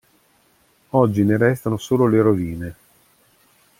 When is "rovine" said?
2.23-2.75